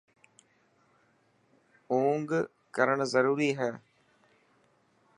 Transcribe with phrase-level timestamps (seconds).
[1.91, 2.29] اونگ
[2.75, 3.71] ڪرڻ ضروري هي.